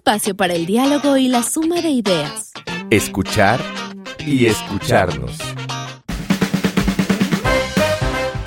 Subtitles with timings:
[0.00, 2.52] espacio para el diálogo y la suma de ideas.
[2.88, 3.60] Escuchar
[4.26, 5.36] y escucharnos.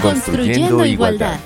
[0.02, 1.40] Construyendo igualdad.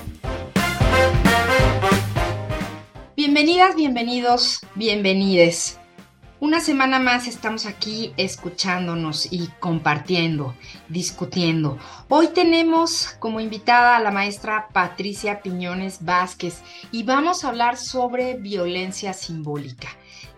[3.14, 5.78] Bienvenidas, bienvenidos, bienvenides.
[6.40, 10.54] Una semana más estamos aquí escuchándonos y compartiendo,
[10.88, 11.78] discutiendo.
[12.08, 16.62] Hoy tenemos como invitada a la maestra Patricia Piñones Vázquez
[16.92, 19.88] y vamos a hablar sobre violencia simbólica.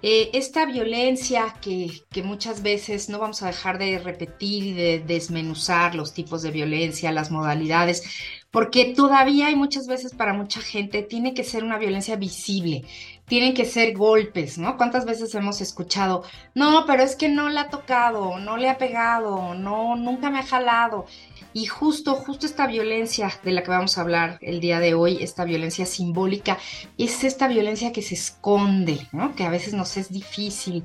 [0.02, 5.00] Eh, esta violencia que, que, muchas veces no vamos a dejar de repetir y de
[5.00, 8.02] desmenuzar los tipos de violencia, las modalidades,
[8.50, 12.84] porque todavía hay muchas veces para mucha gente tiene que ser una violencia visible,
[13.30, 14.76] tienen que ser golpes, ¿no?
[14.76, 18.76] ¿Cuántas veces hemos escuchado, no, pero es que no le ha tocado, no le ha
[18.76, 21.06] pegado, no, nunca me ha jalado?
[21.52, 25.22] Y justo, justo esta violencia de la que vamos a hablar el día de hoy,
[25.22, 26.58] esta violencia simbólica,
[26.98, 29.36] es esta violencia que se esconde, ¿no?
[29.36, 30.84] Que a veces nos es difícil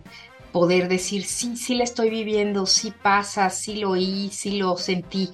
[0.52, 5.32] poder decir, sí, sí la estoy viviendo, sí pasa, sí lo oí, sí lo sentí.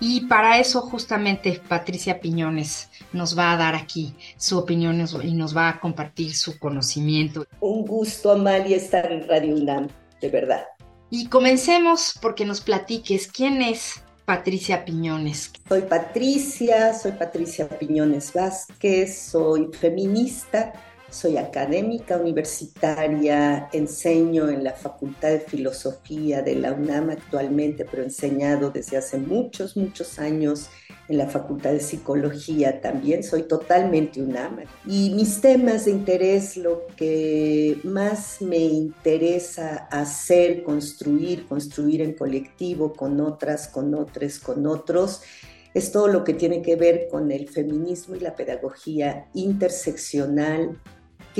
[0.00, 5.54] Y para eso justamente Patricia Piñones nos va a dar aquí su opinión y nos
[5.54, 7.46] va a compartir su conocimiento.
[7.60, 9.88] Un gusto, Amalia, estar en Radio UNAM,
[10.22, 10.64] de verdad.
[11.10, 15.52] Y comencemos porque nos platiques quién es Patricia Piñones.
[15.68, 20.72] Soy Patricia, soy Patricia Piñones Vázquez, soy feminista
[21.10, 28.06] soy académica universitaria, enseño en la Facultad de Filosofía de la UNAM actualmente, pero he
[28.06, 30.70] enseñado desde hace muchos, muchos años
[31.08, 33.24] en la Facultad de Psicología también.
[33.24, 34.60] Soy totalmente UNAM.
[34.86, 42.92] Y mis temas de interés, lo que más me interesa hacer, construir, construir en colectivo,
[42.92, 45.22] con otras, con otros, con otros,
[45.74, 50.78] es todo lo que tiene que ver con el feminismo y la pedagogía interseccional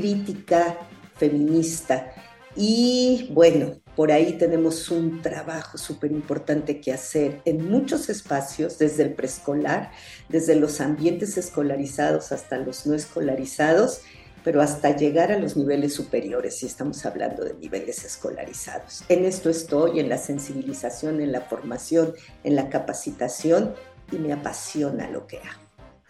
[0.00, 0.78] crítica
[1.16, 2.12] feminista.
[2.56, 9.02] Y bueno, por ahí tenemos un trabajo súper importante que hacer en muchos espacios, desde
[9.02, 9.92] el preescolar,
[10.28, 14.00] desde los ambientes escolarizados hasta los no escolarizados,
[14.42, 19.04] pero hasta llegar a los niveles superiores, si estamos hablando de niveles escolarizados.
[19.10, 23.74] En esto estoy, en la sensibilización, en la formación, en la capacitación,
[24.10, 25.59] y me apasiona lo que hago.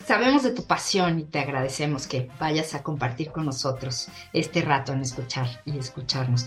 [0.05, 4.93] Sabemos de tu pasión y te agradecemos que vayas a compartir con nosotros este rato
[4.93, 6.47] en escuchar y escucharnos.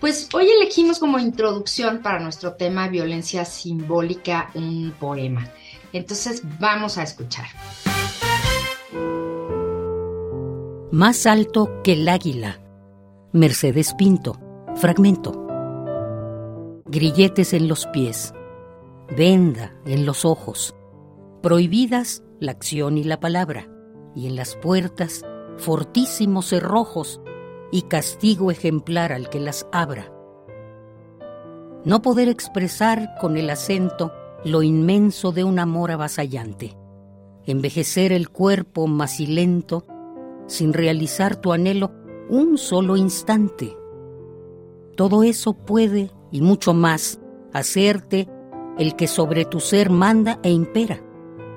[0.00, 5.50] Pues hoy elegimos como introducción para nuestro tema violencia simbólica un poema.
[5.92, 7.46] Entonces vamos a escuchar.
[10.90, 12.60] Más alto que el águila.
[13.32, 14.38] Mercedes Pinto.
[14.76, 15.40] Fragmento.
[16.86, 18.32] Grilletes en los pies.
[19.16, 20.74] Venda en los ojos.
[21.42, 23.68] Prohibidas la acción y la palabra,
[24.14, 25.24] y en las puertas
[25.56, 27.20] fortísimos cerrojos
[27.70, 30.12] y castigo ejemplar al que las abra.
[31.84, 34.12] No poder expresar con el acento
[34.44, 36.76] lo inmenso de un amor avasallante,
[37.46, 39.84] envejecer el cuerpo macilento
[40.46, 41.92] sin realizar tu anhelo
[42.28, 43.76] un solo instante.
[44.96, 47.20] Todo eso puede, y mucho más,
[47.52, 48.28] hacerte
[48.78, 51.03] el que sobre tu ser manda e impera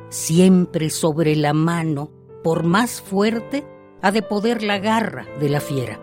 [0.10, 2.12] siempre sobre la mano,
[2.44, 3.66] por más fuerte,
[4.02, 6.00] ha de poder la garra de la fiera.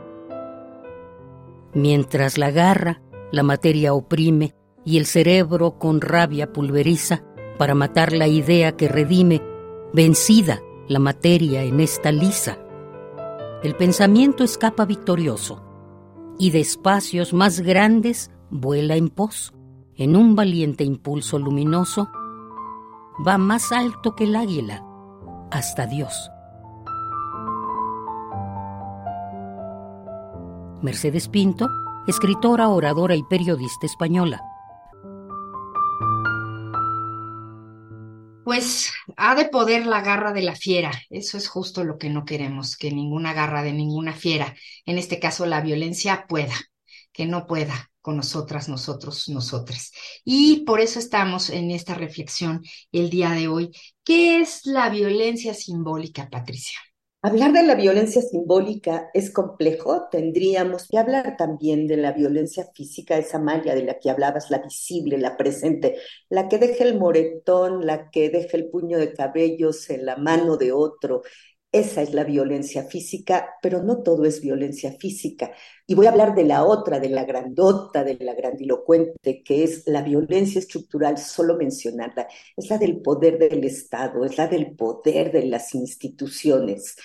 [1.72, 4.54] Mientras la garra, la materia oprime
[4.84, 7.24] y el cerebro con rabia pulveriza
[7.58, 9.42] para matar la idea que redime,
[9.92, 12.58] vencida la materia en esta lisa.
[13.62, 15.62] El pensamiento escapa victorioso
[16.38, 19.54] y de espacios más grandes vuela en pos,
[19.96, 22.10] en un valiente impulso luminoso
[23.26, 24.84] va más alto que el águila,
[25.50, 26.30] hasta Dios.
[30.82, 31.68] Mercedes Pinto,
[32.06, 34.42] escritora, oradora y periodista española.
[38.44, 40.92] Pues ha de poder la garra de la fiera.
[41.08, 45.18] Eso es justo lo que no queremos, que ninguna garra de ninguna fiera, en este
[45.18, 46.54] caso la violencia, pueda,
[47.12, 49.90] que no pueda con nosotras, nosotros, nosotras.
[50.26, 52.62] Y por eso estamos en esta reflexión
[52.92, 53.70] el día de hoy.
[54.04, 56.78] ¿Qué es la violencia simbólica, Patricia?
[57.22, 60.08] Hablar de la violencia simbólica es complejo.
[60.10, 64.58] Tendríamos que hablar también de la violencia física, esa malla de la que hablabas, la
[64.58, 65.96] visible, la presente,
[66.28, 70.58] la que deja el moretón, la que deja el puño de cabellos en la mano
[70.58, 71.22] de otro,
[71.74, 75.50] esa es la violencia física, pero no todo es violencia física.
[75.86, 79.82] Y voy a hablar de la otra, de la grandota, de la grandilocuente, que es
[79.86, 82.28] la violencia estructural, solo mencionarla.
[82.56, 86.96] Es la del poder del Estado, es la del poder de las instituciones.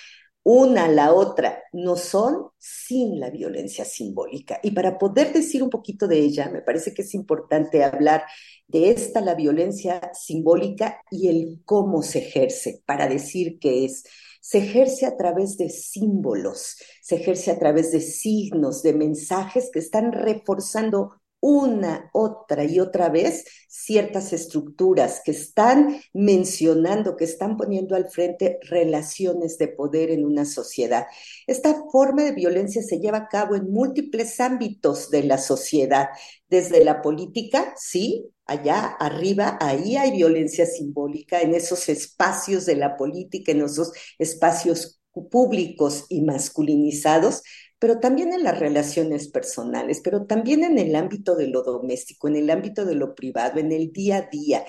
[0.42, 4.58] una la otra no son sin la violencia simbólica.
[4.62, 8.24] Y para poder decir un poquito de ella, me parece que es importante hablar
[8.68, 14.04] de esta, la violencia simbólica y el cómo se ejerce, para decir qué es.
[14.40, 19.78] Se ejerce a través de símbolos, se ejerce a través de signos, de mensajes que
[19.78, 27.96] están reforzando una, otra y otra vez ciertas estructuras que están mencionando, que están poniendo
[27.96, 31.06] al frente relaciones de poder en una sociedad.
[31.46, 36.08] Esta forma de violencia se lleva a cabo en múltiples ámbitos de la sociedad,
[36.48, 42.96] desde la política, sí, allá arriba, ahí hay violencia simbólica en esos espacios de la
[42.96, 45.00] política, en esos espacios
[45.30, 47.42] públicos y masculinizados,
[47.78, 52.36] pero también en las relaciones personales, pero también en el ámbito de lo doméstico, en
[52.36, 54.64] el ámbito de lo privado, en el día a día.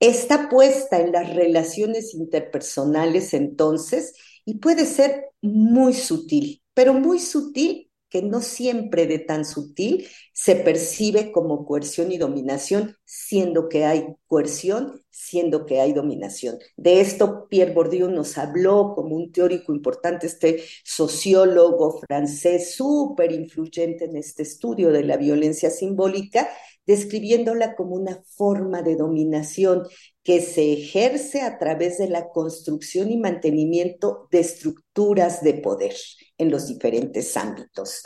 [0.00, 4.14] Está puesta en las relaciones interpersonales entonces
[4.44, 10.56] y puede ser muy sutil, pero muy sutil que no siempre de tan sutil se
[10.56, 16.58] percibe como coerción y dominación, siendo que hay coerción, siendo que hay dominación.
[16.76, 24.04] De esto Pierre Bourdieu nos habló como un teórico importante, este sociólogo francés súper influyente
[24.04, 26.48] en este estudio de la violencia simbólica,
[26.86, 29.86] describiéndola como una forma de dominación
[30.22, 35.94] que se ejerce a través de la construcción y mantenimiento de estructuras de poder
[36.38, 38.02] en los diferentes ámbitos.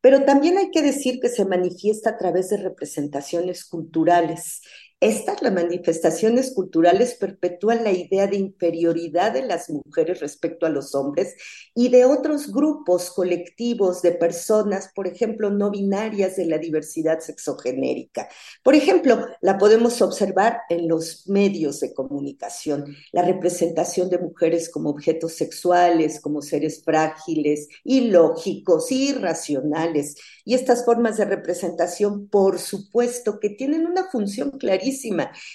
[0.00, 4.60] Pero también hay que decir que se manifiesta a través de representaciones culturales
[5.04, 10.94] estas, las manifestaciones culturales, perpetúan la idea de inferioridad de las mujeres respecto a los
[10.94, 11.34] hombres
[11.74, 18.28] y de otros grupos colectivos de personas, por ejemplo, no binarias de la diversidad sexogenérica.
[18.62, 24.88] Por ejemplo, la podemos observar en los medios de comunicación, la representación de mujeres como
[24.88, 30.16] objetos sexuales, como seres frágiles, ilógicos, irracionales.
[30.46, 34.93] Y estas formas de representación, por supuesto, que tienen una función clarísima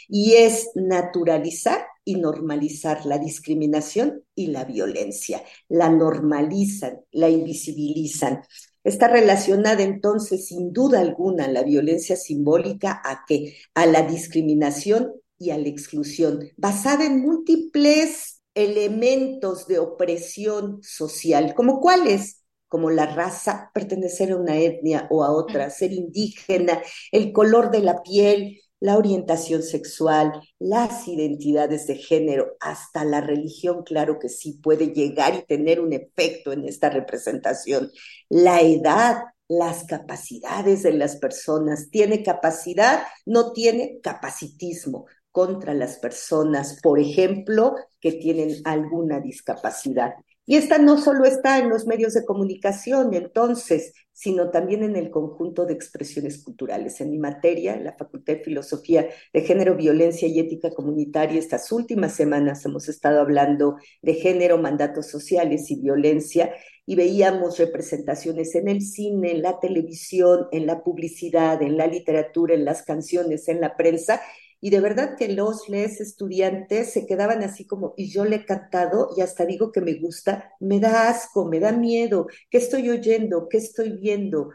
[0.07, 5.43] y es naturalizar y normalizar la discriminación y la violencia.
[5.67, 8.41] La normalizan, la invisibilizan.
[8.83, 13.57] Está relacionada entonces, sin duda alguna, la violencia simbólica a qué?
[13.75, 21.79] A la discriminación y a la exclusión, basada en múltiples elementos de opresión social, como
[21.79, 26.81] cuáles, como la raza, pertenecer a una etnia o a otra, ser indígena,
[27.11, 33.83] el color de la piel, la orientación sexual, las identidades de género, hasta la religión,
[33.83, 37.91] claro que sí puede llegar y tener un efecto en esta representación.
[38.29, 39.17] La edad,
[39.49, 41.89] las capacidades de las personas.
[41.89, 43.03] ¿Tiene capacidad?
[43.25, 50.13] No tiene capacitismo contra las personas, por ejemplo, que tienen alguna discapacidad.
[50.49, 55.11] Y esta no solo está en los medios de comunicación, entonces, sino también en el
[55.11, 56.99] conjunto de expresiones culturales.
[57.01, 61.71] En mi materia, en la Facultad de Filosofía de Género, Violencia y Ética Comunitaria, estas
[61.71, 66.51] últimas semanas hemos estado hablando de género, mandatos sociales y violencia,
[66.83, 72.55] y veíamos representaciones en el cine, en la televisión, en la publicidad, en la literatura,
[72.55, 74.19] en las canciones, en la prensa,
[74.61, 78.45] y de verdad que los les estudiantes se quedaban así como, y yo le he
[78.45, 82.89] cantado y hasta digo que me gusta, me da asco, me da miedo, ¿qué estoy
[82.89, 83.47] oyendo?
[83.49, 84.49] ¿Qué estoy viendo?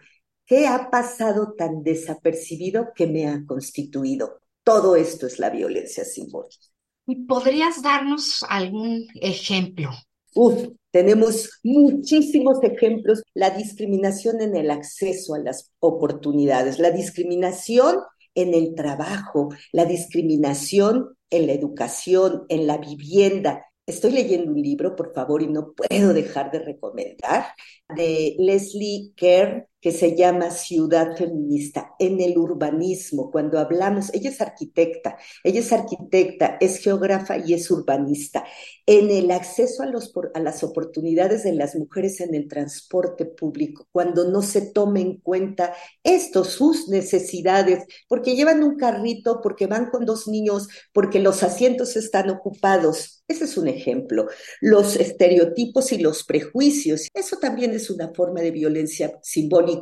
[0.47, 4.41] ¿Qué ha pasado tan desapercibido que me ha constituido?
[4.63, 6.67] Todo esto es la violencia simbólica.
[7.07, 9.91] ¿Y podrías darnos algún ejemplo?
[10.35, 13.23] Uf, tenemos muchísimos ejemplos.
[13.35, 17.97] La discriminación en el acceso a las oportunidades, la discriminación
[18.35, 23.67] en el trabajo, la discriminación en la educación, en la vivienda.
[23.87, 27.47] Estoy leyendo un libro, por favor, y no puedo dejar de recomendar,
[27.95, 34.41] de Leslie Kerr, que se llama Ciudad Feminista, en el urbanismo, cuando hablamos, ella es
[34.41, 38.47] arquitecta, ella es arquitecta, es geógrafa y es urbanista,
[38.87, 43.87] en el acceso a, los, a las oportunidades de las mujeres en el transporte público,
[43.93, 49.91] cuando no se tome en cuenta esto, sus necesidades, porque llevan un carrito, porque van
[49.91, 53.23] con dos niños, porque los asientos están ocupados.
[53.29, 54.29] Ese es un ejemplo.
[54.61, 59.74] Los estereotipos y los prejuicios, eso también es una forma de violencia simbólica.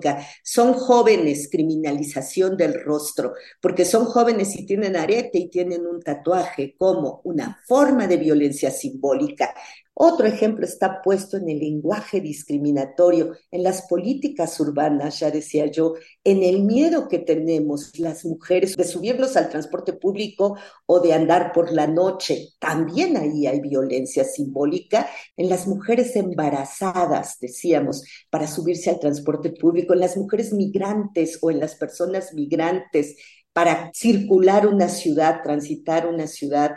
[0.42, 6.74] Son jóvenes, criminalización del rostro, porque son jóvenes y tienen arete y tienen un tatuaje
[6.78, 9.54] como una forma de violencia simbólica.
[9.94, 15.94] Otro ejemplo está puesto en el lenguaje discriminatorio, en las políticas urbanas, ya decía yo,
[16.24, 20.56] en el miedo que tenemos las mujeres de subirnos al transporte público
[20.86, 22.48] o de andar por la noche.
[22.58, 29.92] También ahí hay violencia simbólica en las mujeres embarazadas, decíamos, para subirse al transporte público,
[29.92, 33.16] en las mujeres migrantes o en las personas migrantes
[33.52, 36.72] para circular una ciudad, transitar una ciudad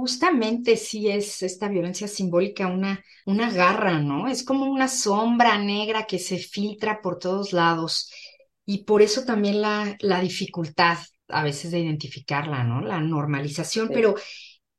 [0.00, 4.28] justamente sí es esta violencia simbólica una, una garra, ¿no?
[4.28, 8.10] Es como una sombra negra que se filtra por todos lados
[8.64, 12.80] y por eso también la, la dificultad a veces de identificarla, ¿no?
[12.80, 14.14] La normalización, pero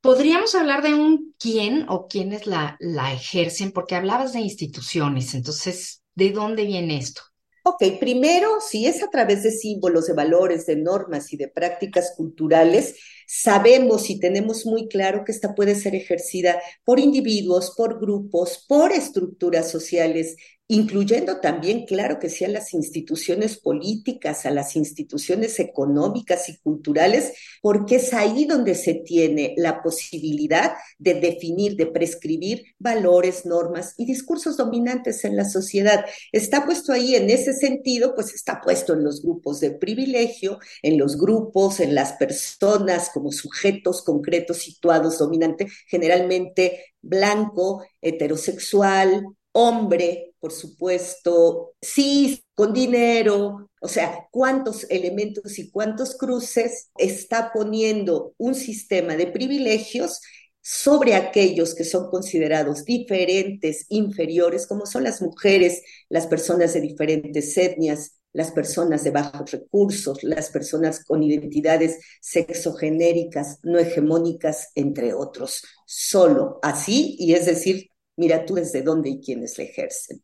[0.02, 6.04] podríamos hablar de un quién o quiénes la, la ejercen, porque hablabas de instituciones, entonces,
[6.16, 7.22] ¿de dónde viene esto?
[7.64, 12.14] Ok, primero, si es a través de símbolos, de valores, de normas y de prácticas
[12.16, 12.96] culturales,
[13.32, 18.92] sabemos y tenemos muy claro que esta puede ser ejercida por individuos, por grupos, por
[18.92, 20.36] estructuras sociales
[20.72, 27.34] incluyendo también, claro que sí, a las instituciones políticas, a las instituciones económicas y culturales,
[27.64, 34.06] porque es ahí donde se tiene la posibilidad de definir, de prescribir valores, normas y
[34.06, 36.06] discursos dominantes en la sociedad.
[36.32, 41.00] Está puesto ahí en ese sentido, pues está puesto en los grupos de privilegio, en
[41.00, 50.54] los grupos, en las personas como sujetos concretos situados dominante, generalmente blanco, heterosexual, hombre, por
[50.54, 59.18] supuesto, sí, con dinero, o sea, cuántos elementos y cuántos cruces está poniendo un sistema
[59.18, 60.22] de privilegios
[60.62, 67.58] sobre aquellos que son considerados diferentes, inferiores, como son las mujeres, las personas de diferentes
[67.58, 75.64] etnias, las personas de bajos recursos, las personas con identidades sexogenéricas, no hegemónicas, entre otros.
[75.86, 80.24] Solo así, y es decir, mira tú desde dónde y quiénes le ejercen.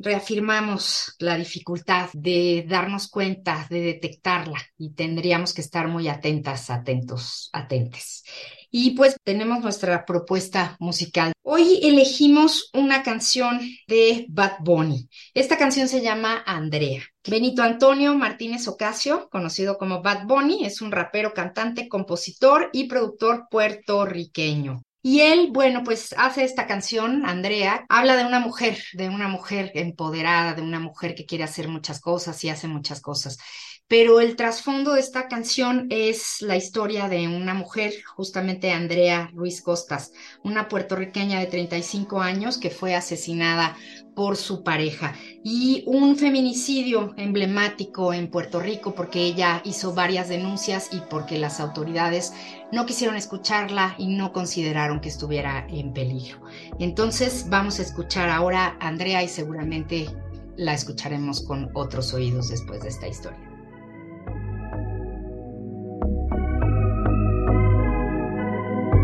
[0.00, 7.50] Reafirmamos la dificultad de darnos cuenta, de detectarla y tendríamos que estar muy atentas, atentos,
[7.52, 8.22] atentes.
[8.70, 11.32] Y pues tenemos nuestra propuesta musical.
[11.42, 15.08] Hoy elegimos una canción de Bad Bunny.
[15.32, 17.02] Esta canción se llama Andrea.
[17.26, 23.46] Benito Antonio Martínez Ocasio, conocido como Bad Bunny, es un rapero, cantante, compositor y productor
[23.50, 24.82] puertorriqueño.
[25.00, 29.70] Y él, bueno, pues hace esta canción, Andrea, habla de una mujer, de una mujer
[29.74, 33.38] empoderada, de una mujer que quiere hacer muchas cosas y hace muchas cosas
[33.88, 39.62] pero el trasfondo de esta canción es la historia de una mujer, justamente Andrea Ruiz
[39.62, 40.12] Costas,
[40.44, 43.76] una puertorriqueña de 35 años que fue asesinada
[44.14, 50.90] por su pareja y un feminicidio emblemático en Puerto Rico porque ella hizo varias denuncias
[50.92, 52.34] y porque las autoridades
[52.70, 56.42] no quisieron escucharla y no consideraron que estuviera en peligro.
[56.78, 60.08] Entonces vamos a escuchar ahora a Andrea y seguramente
[60.56, 63.47] la escucharemos con otros oídos después de esta historia.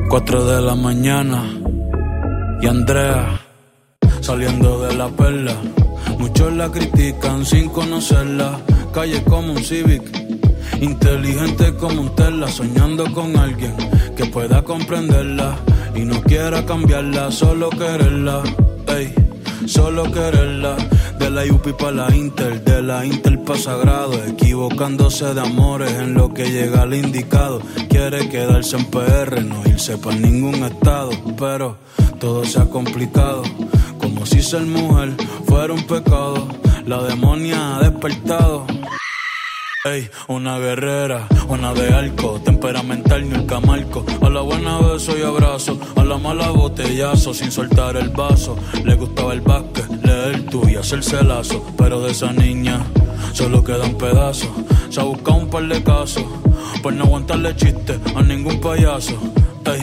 [0.09, 1.43] 4 de la mañana
[2.61, 3.41] y Andrea
[4.21, 5.55] saliendo de la perla.
[6.19, 8.59] Muchos la critican sin conocerla.
[8.93, 10.03] Calle como un Civic,
[10.81, 13.75] inteligente como un Tesla, soñando con alguien
[14.17, 15.57] que pueda comprenderla
[15.95, 18.43] y no quiera cambiarla, solo quererla.
[18.87, 19.13] Ey,
[19.67, 20.77] solo quererla.
[21.19, 26.15] De la UPI para la Inter, de la Inter para Sagrado, equivocándose de amores en
[26.15, 27.61] lo que llega al indicado.
[27.89, 31.79] Quiere quedarse en PR, no irse para ningún estado, pero
[32.19, 33.43] todo se ha complicado.
[33.99, 35.15] Como si ser mujer
[35.47, 36.49] fuera un pecado,
[36.87, 38.67] la demonia ha despertado.
[39.87, 44.03] Ey, una guerrera, una de arco, temperamental ni el camarco.
[44.23, 48.57] A la buena beso y abrazo, a la mala botellazo, sin soltar el vaso.
[48.83, 51.63] Le gustaba el básquet, leer tú y hacerse lazo.
[51.77, 52.83] Pero de esa niña
[53.35, 54.47] solo queda un pedazo.
[54.89, 56.25] Se ha buscado un par de casos,
[56.83, 59.21] por no aguantarle chiste a ningún payaso.
[59.67, 59.83] Ey,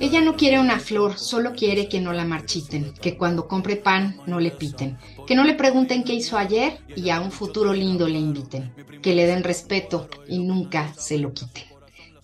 [0.00, 4.20] Ella no quiere una flor, solo quiere que no la marchiten, que cuando compre pan
[4.26, 8.08] no le piten, que no le pregunten qué hizo ayer y a un futuro lindo
[8.08, 11.64] le inviten, que le den respeto y nunca se lo quiten.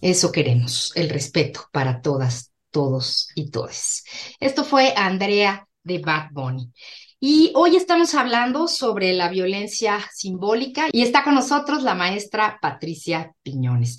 [0.00, 4.04] Eso queremos, el respeto para todas, todos y todes.
[4.40, 6.70] Esto fue Andrea de Bad Bunny.
[7.18, 13.32] Y hoy estamos hablando sobre la violencia simbólica y está con nosotros la maestra Patricia
[13.42, 13.98] Piñones.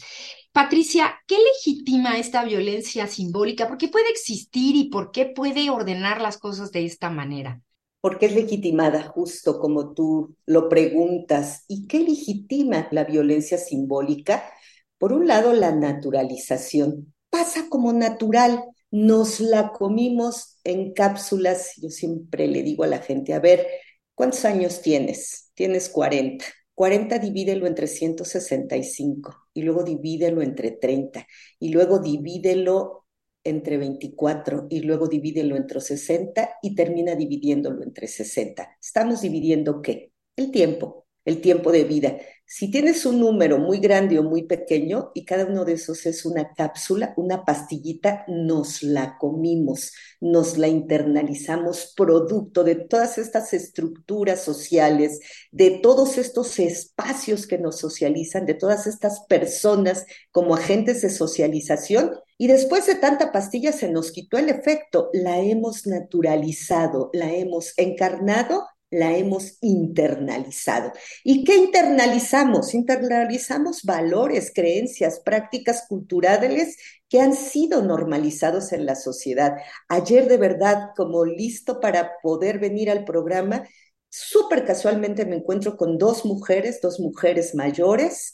[0.57, 3.67] Patricia, ¿qué legitima esta violencia simbólica?
[3.67, 7.61] ¿Por qué puede existir y por qué puede ordenar las cosas de esta manera?
[8.01, 11.63] Porque es legitimada, justo como tú lo preguntas.
[11.67, 14.51] ¿Y qué legitima la violencia simbólica?
[14.97, 17.13] Por un lado, la naturalización.
[17.29, 21.73] Pasa como natural nos la comimos en cápsulas.
[21.79, 23.67] Yo siempre le digo a la gente, a ver,
[24.15, 25.51] ¿cuántos años tienes?
[25.53, 26.45] Tienes 40.
[26.77, 31.25] 40 divídelo entre 165 y luego divídelo entre 30
[31.59, 33.07] y luego divídelo
[33.43, 38.77] entre 24 y luego divídelo entre 60 y termina dividiéndolo entre 60.
[38.79, 40.11] ¿Estamos dividiendo qué?
[40.35, 42.17] El tiempo, el tiempo de vida.
[42.45, 46.25] Si tienes un número muy grande o muy pequeño y cada uno de esos es
[46.25, 49.91] una cápsula, una pastillita, nos la comimos,
[50.21, 55.19] nos la internalizamos producto de todas estas estructuras sociales,
[55.51, 62.11] de todos estos espacios que nos socializan, de todas estas personas como agentes de socialización.
[62.37, 67.73] Y después de tanta pastilla se nos quitó el efecto, la hemos naturalizado, la hemos
[67.75, 70.93] encarnado la hemos internalizado.
[71.23, 72.73] ¿Y qué internalizamos?
[72.73, 76.77] Internalizamos valores, creencias, prácticas culturales
[77.09, 79.57] que han sido normalizados en la sociedad.
[79.89, 83.67] Ayer de verdad, como listo para poder venir al programa,
[84.09, 88.33] súper casualmente me encuentro con dos mujeres, dos mujeres mayores,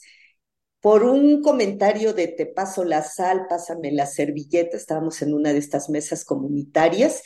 [0.80, 5.58] por un comentario de te paso la sal, pásame la servilleta, estábamos en una de
[5.58, 7.22] estas mesas comunitarias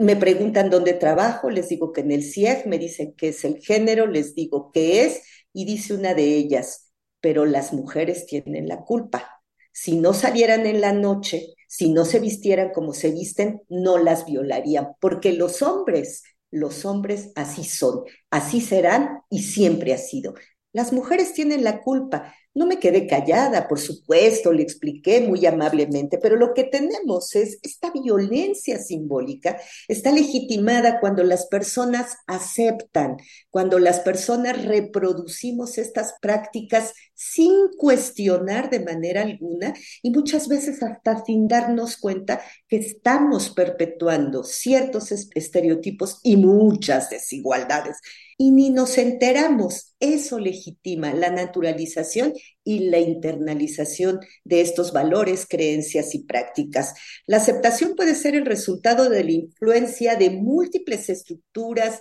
[0.00, 3.58] me preguntan dónde trabajo, les digo que en el CIEG, me dicen qué es el
[3.60, 8.82] género, les digo qué es, y dice una de ellas, pero las mujeres tienen la
[8.84, 9.42] culpa.
[9.72, 14.24] Si no salieran en la noche, si no se vistieran como se visten, no las
[14.24, 20.34] violarían, porque los hombres, los hombres así son, así serán y siempre ha sido.
[20.72, 22.34] Las mujeres tienen la culpa.
[22.52, 27.60] No me quedé callada, por supuesto, le expliqué muy amablemente, pero lo que tenemos es
[27.62, 33.18] esta violencia simbólica, está legitimada cuando las personas aceptan,
[33.50, 41.24] cuando las personas reproducimos estas prácticas sin cuestionar de manera alguna y muchas veces hasta
[41.24, 47.96] sin darnos cuenta que estamos perpetuando ciertos estereotipos y muchas desigualdades
[48.38, 49.96] y ni nos enteramos.
[49.98, 56.94] Eso legitima la naturalización y la internalización de estos valores, creencias y prácticas.
[57.26, 62.00] La aceptación puede ser el resultado de la influencia de múltiples estructuras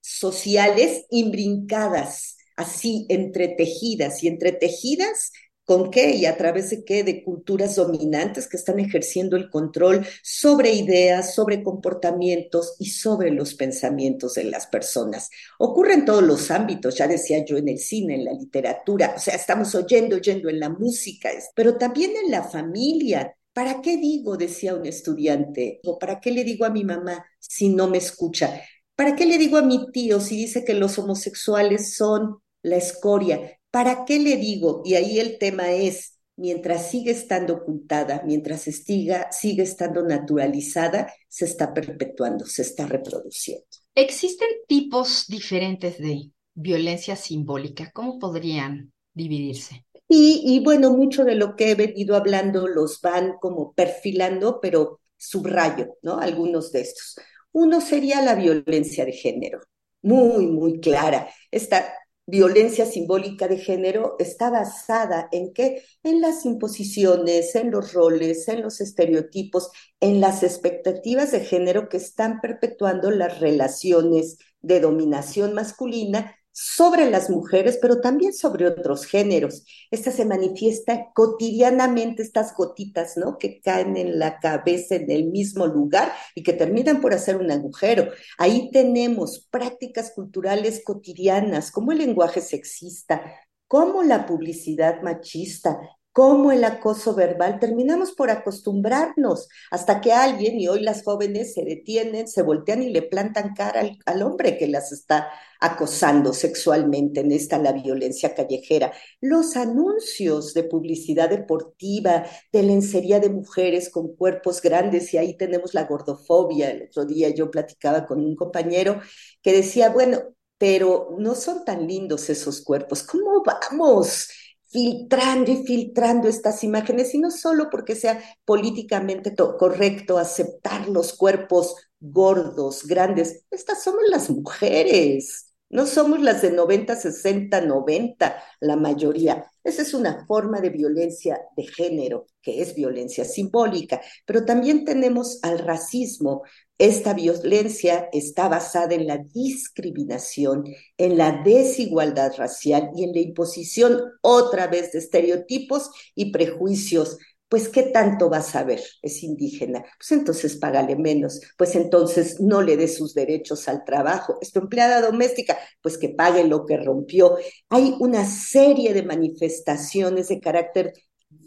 [0.00, 5.30] sociales imbrincadas, así entretejidas y entretejidas
[5.68, 7.04] ¿Con qué y a través de qué?
[7.04, 13.52] De culturas dominantes que están ejerciendo el control sobre ideas, sobre comportamientos y sobre los
[13.52, 15.28] pensamientos de las personas.
[15.58, 19.20] Ocurre en todos los ámbitos, ya decía yo, en el cine, en la literatura, o
[19.20, 23.34] sea, estamos oyendo, oyendo en la música, pero también en la familia.
[23.52, 27.68] ¿Para qué digo, decía un estudiante, o para qué le digo a mi mamá si
[27.68, 28.62] no me escucha?
[28.96, 33.57] ¿Para qué le digo a mi tío si dice que los homosexuales son la escoria?
[33.70, 34.82] ¿Para qué le digo?
[34.84, 41.44] Y ahí el tema es, mientras sigue estando ocultada, mientras estiga, sigue estando naturalizada, se
[41.44, 43.66] está perpetuando, se está reproduciendo.
[43.94, 47.90] ¿Existen tipos diferentes de violencia simbólica?
[47.92, 49.84] ¿Cómo podrían dividirse?
[50.08, 55.00] Y, y bueno, mucho de lo que he venido hablando los van como perfilando, pero
[55.16, 56.18] subrayo, ¿no?
[56.18, 57.16] Algunos de estos.
[57.52, 59.60] Uno sería la violencia de género,
[60.00, 61.28] muy, muy clara.
[61.50, 61.92] Esta
[62.28, 65.82] violencia simbólica de género está basada en qué?
[66.02, 71.96] En las imposiciones, en los roles, en los estereotipos, en las expectativas de género que
[71.96, 79.64] están perpetuando las relaciones de dominación masculina sobre las mujeres, pero también sobre otros géneros.
[79.92, 83.38] Esta se manifiesta cotidianamente, estas gotitas, ¿no?
[83.38, 87.52] Que caen en la cabeza en el mismo lugar y que terminan por hacer un
[87.52, 88.10] agujero.
[88.38, 93.22] Ahí tenemos prácticas culturales cotidianas, como el lenguaje sexista,
[93.68, 95.78] como la publicidad machista,
[96.18, 101.64] como el acoso verbal, terminamos por acostumbrarnos hasta que alguien, y hoy las jóvenes se
[101.64, 105.28] detienen, se voltean y le plantan cara al, al, hombre que las está
[105.60, 108.92] acosando sexualmente en esta la violencia callejera.
[109.20, 115.72] Los anuncios de publicidad deportiva, de lencería de mujeres con cuerpos grandes, y ahí tenemos
[115.72, 116.72] la gordofobia.
[116.72, 119.00] El otro día yo platicaba con un compañero
[119.40, 120.18] que decía, bueno,
[120.58, 123.04] pero no son tan lindos esos cuerpos.
[123.04, 124.28] ¿Cómo vamos?
[124.70, 131.74] Filtrando y filtrando estas imágenes, y no solo porque sea políticamente correcto aceptar los cuerpos
[132.00, 139.44] gordos, grandes, estas somos las mujeres, no somos las de 90, 60, 90, la mayoría.
[139.62, 145.40] Esa es una forma de violencia de género, que es violencia simbólica, pero también tenemos
[145.42, 146.42] al racismo,
[146.78, 150.64] esta violencia está basada en la discriminación,
[150.96, 157.18] en la desigualdad racial y en la imposición otra vez de estereotipos y prejuicios.
[157.48, 158.82] Pues, ¿qué tanto vas a ver?
[159.00, 159.82] Es indígena.
[159.98, 161.40] Pues entonces págale menos.
[161.56, 164.36] Pues entonces no le dé sus derechos al trabajo.
[164.42, 165.58] Es tu empleada doméstica.
[165.80, 167.38] Pues que pague lo que rompió.
[167.70, 170.92] Hay una serie de manifestaciones de carácter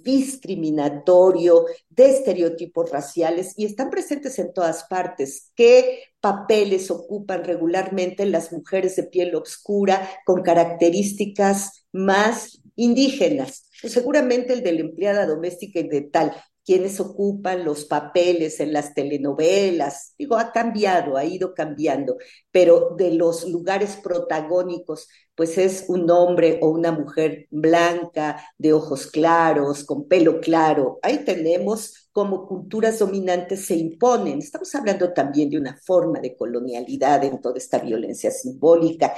[0.03, 5.51] discriminatorio, de estereotipos raciales y están presentes en todas partes.
[5.55, 13.69] ¿Qué papeles ocupan regularmente las mujeres de piel oscura con características más indígenas?
[13.81, 16.35] Pues seguramente el de la empleada doméstica y de tal,
[16.65, 20.13] quienes ocupan los papeles en las telenovelas.
[20.17, 22.17] Digo, ha cambiado, ha ido cambiando,
[22.51, 29.07] pero de los lugares protagónicos, pues es un hombre o una mujer blanca, de ojos
[29.07, 30.99] claros, con pelo claro.
[31.01, 34.39] Ahí tenemos cómo culturas dominantes se imponen.
[34.39, 39.13] Estamos hablando también de una forma de colonialidad en toda esta violencia simbólica.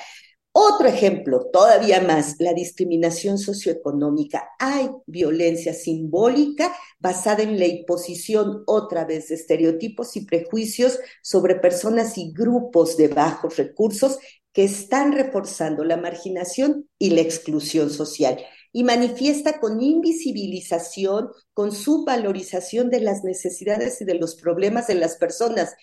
[0.55, 4.51] Otro ejemplo, todavía más, la discriminación socioeconómica.
[4.59, 12.19] Hay violencia simbólica basada en la imposición otra vez de estereotipos y prejuicios sobre personas
[12.19, 14.19] y grupos de bajos recursos
[14.51, 18.37] que están reforzando la marginación y la exclusión social
[18.71, 25.15] y manifiesta con invisibilización, con subvalorización de las necesidades y de los problemas de las
[25.17, 25.75] personas,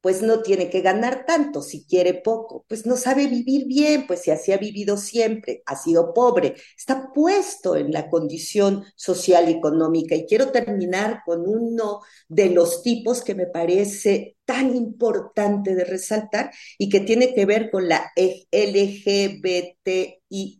[0.00, 4.22] pues no tiene que ganar tanto, si quiere poco, pues no sabe vivir bien, pues
[4.22, 9.52] si así ha vivido siempre, ha sido pobre, está puesto en la condición social y
[9.52, 10.14] económica.
[10.14, 16.50] Y quiero terminar con uno de los tipos que me parece tan importante de resaltar
[16.78, 19.82] y que tiene que ver con la LGBTI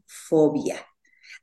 [0.06, 0.87] fobia.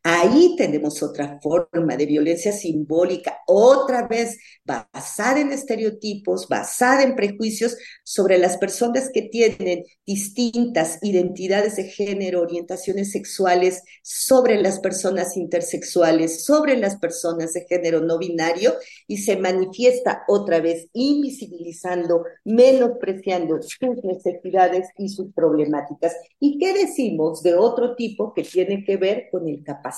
[0.07, 7.75] Ahí tenemos otra forma de violencia simbólica, otra vez basada en estereotipos, basada en prejuicios
[8.03, 16.45] sobre las personas que tienen distintas identidades de género, orientaciones sexuales, sobre las personas intersexuales,
[16.45, 18.75] sobre las personas de género no binario
[19.07, 26.13] y se manifiesta otra vez invisibilizando, menospreciando sus necesidades y sus problemáticas.
[26.39, 29.94] ¿Y qué decimos de otro tipo que tiene que ver con el capacitismo?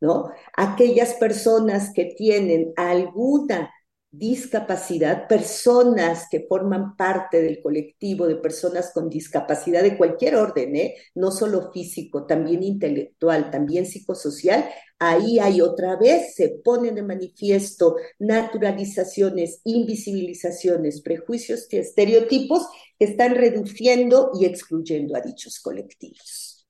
[0.00, 0.30] ¿No?
[0.56, 3.70] Aquellas personas que tienen alguna
[4.12, 10.96] discapacidad, personas que forman parte del colectivo de personas con discapacidad de cualquier orden, ¿eh?
[11.14, 17.96] no solo físico, también intelectual, también psicosocial, ahí hay otra vez, se ponen de manifiesto
[18.18, 22.66] naturalizaciones, invisibilizaciones, prejuicios y estereotipos
[22.98, 26.66] que están reduciendo y excluyendo a dichos colectivos.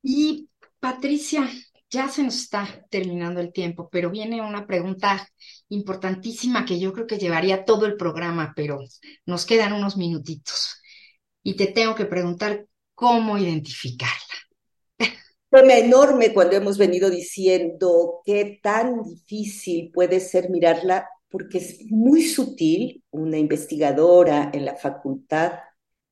[0.00, 0.48] Y
[0.80, 1.48] Patricia,
[1.90, 5.28] ya se nos está terminando el tiempo, pero viene una pregunta
[5.68, 8.78] importantísima que yo creo que llevaría todo el programa, pero
[9.24, 10.80] nos quedan unos minutitos.
[11.42, 14.16] Y te tengo que preguntar cómo identificarla.
[15.48, 22.22] Fue enorme cuando hemos venido diciendo qué tan difícil puede ser mirarla, porque es muy
[22.22, 23.04] sutil.
[23.10, 25.52] Una investigadora en la facultad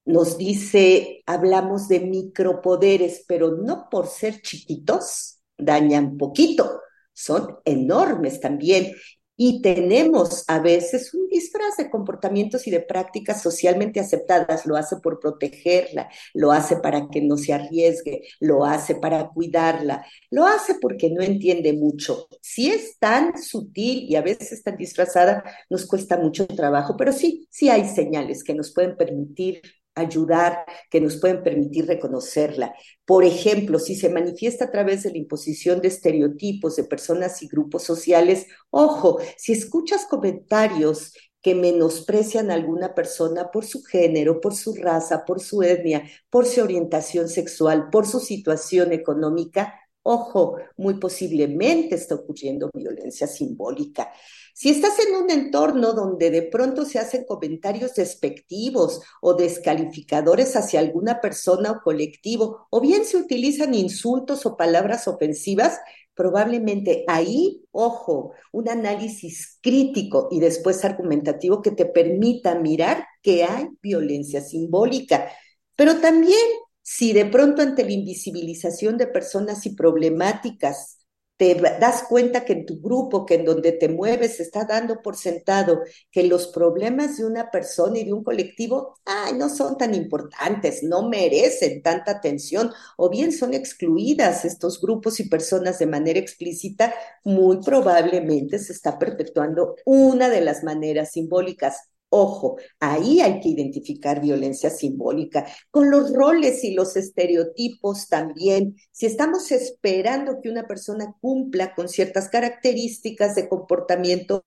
[0.05, 6.81] nos dice, hablamos de micropoderes, pero no por ser chiquitos, dañan poquito,
[7.13, 8.93] son enormes también.
[9.37, 14.65] Y tenemos a veces un disfraz de comportamientos y de prácticas socialmente aceptadas.
[14.65, 20.07] Lo hace por protegerla, lo hace para que no se arriesgue, lo hace para cuidarla,
[20.31, 22.29] lo hace porque no entiende mucho.
[22.41, 27.49] Si es tan sutil y a veces tan disfrazada, nos cuesta mucho trabajo, pero sí,
[27.51, 29.63] sí hay señales que nos pueden permitir
[29.95, 32.75] ayudar, que nos pueden permitir reconocerla.
[33.05, 37.49] Por ejemplo, si se manifiesta a través de la imposición de estereotipos de personas y
[37.49, 41.13] grupos sociales, ojo, si escuchas comentarios
[41.45, 46.47] que menosprecian a alguna persona por su género, por su raza, por su etnia, por
[46.47, 54.13] su orientación sexual, por su situación económica, Ojo, muy posiblemente está ocurriendo violencia simbólica.
[54.53, 60.81] Si estás en un entorno donde de pronto se hacen comentarios despectivos o descalificadores hacia
[60.81, 65.81] alguna persona o colectivo, o bien se utilizan insultos o palabras ofensivas,
[66.15, 73.69] probablemente ahí, ojo, un análisis crítico y después argumentativo que te permita mirar que hay
[73.81, 75.31] violencia simbólica.
[75.77, 76.39] Pero también
[76.85, 80.99] si de pronto ante la invisibilización de personas y problemáticas
[81.37, 85.17] te das cuenta que en tu grupo, que en donde te mueves, está dando por
[85.17, 85.81] sentado
[86.13, 90.85] que los problemas de una persona y de un colectivo, ay, no son tan importantes,
[90.85, 96.95] no merecen tanta atención, o bien son excluidas estos grupos y personas de manera explícita,
[97.25, 104.21] muy probablemente se está perpetuando una de las maneras simbólicas Ojo, ahí hay que identificar
[104.21, 105.47] violencia simbólica.
[105.73, 108.77] Con los roles y los estereotipos también.
[108.93, 114.45] Si estamos esperando que una persona cumpla con ciertas características de comportamiento,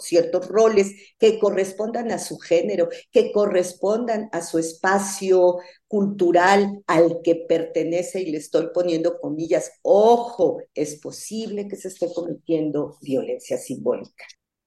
[0.00, 7.44] ciertos roles que correspondan a su género, que correspondan a su espacio cultural al que
[7.48, 14.24] pertenece y le estoy poniendo comillas, ojo, es posible que se esté cometiendo violencia simbólica.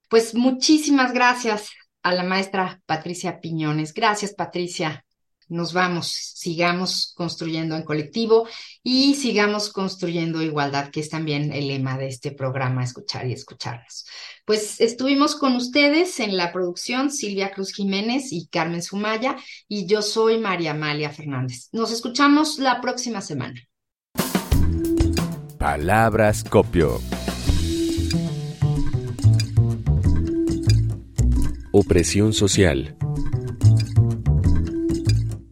[0.09, 1.69] Pues muchísimas gracias,
[2.07, 3.93] a la maestra Patricia Piñones.
[3.93, 5.03] Gracias, Patricia.
[5.49, 8.47] Nos vamos, sigamos construyendo en colectivo
[8.83, 14.05] y sigamos construyendo igualdad, que es también el lema de este programa, escuchar y escucharnos.
[14.45, 19.37] Pues estuvimos con ustedes en la producción Silvia Cruz Jiménez y Carmen Sumaya
[19.69, 21.69] y yo soy María Amalia Fernández.
[21.71, 23.61] Nos escuchamos la próxima semana.
[25.57, 26.99] Palabras copio.
[31.79, 32.95] Opresión social.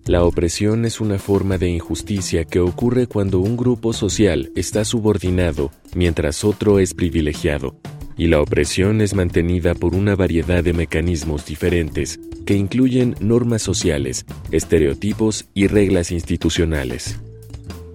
[0.05, 5.69] La opresión es una forma de injusticia que ocurre cuando un grupo social está subordinado
[5.93, 7.75] mientras otro es privilegiado,
[8.17, 14.25] y la opresión es mantenida por una variedad de mecanismos diferentes que incluyen normas sociales,
[14.49, 17.19] estereotipos y reglas institucionales.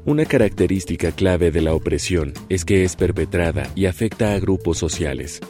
[0.05, 5.41] Una característica clave de la opresión es que es perpetrada y afecta a grupos sociales.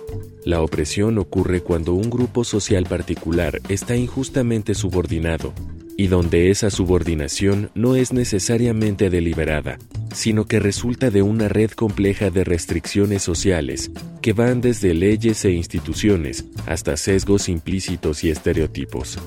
[0.44, 5.52] La opresión ocurre cuando un grupo social particular está injustamente subordinado
[5.98, 9.78] y donde esa subordinación no es necesariamente deliberada,
[10.14, 13.90] sino que resulta de una red compleja de restricciones sociales
[14.22, 19.18] que van desde leyes e instituciones hasta sesgos implícitos y estereotipos.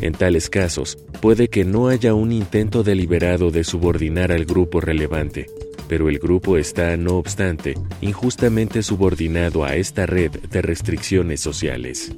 [0.00, 5.46] En tales casos, puede que no haya un intento deliberado de subordinar al grupo relevante,
[5.94, 12.10] pero el grupo está, no obstante, injustamente subordinado a esta red de restricciones sociales.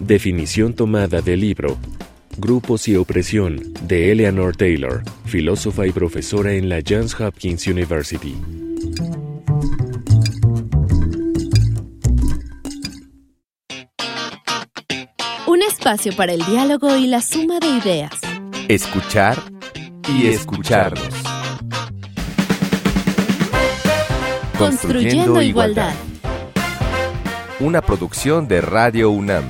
[0.00, 1.76] Definición tomada del libro
[2.38, 8.34] Grupos y opresión de Eleanor Taylor, filósofa y profesora en la Johns Hopkins University.
[15.46, 18.28] Un espacio para el diálogo y la suma de ideas
[18.68, 19.38] Escuchar
[20.08, 21.08] y escucharnos.
[24.58, 25.94] Construyendo igualdad.
[27.60, 29.44] Una producción de Radio UNAM.